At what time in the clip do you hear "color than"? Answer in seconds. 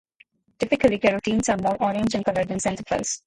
2.23-2.57